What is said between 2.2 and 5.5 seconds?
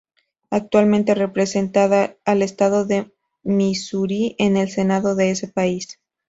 al estado de Misuri en el Senado de ese